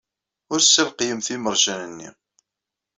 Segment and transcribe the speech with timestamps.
[0.51, 2.09] Ur tessalqyemt imerjan-nni.